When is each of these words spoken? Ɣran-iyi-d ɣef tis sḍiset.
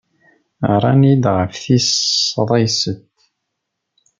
Ɣran-iyi-d 0.71 1.25
ɣef 1.35 1.53
tis 1.63 1.89
sḍiset. 2.29 3.01